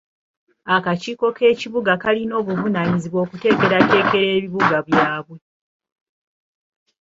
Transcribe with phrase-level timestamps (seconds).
[0.75, 5.37] Akakiiko k'ekibuga kalina obuvunaanyizibwa okuteekerateekera ebibuga byabwe.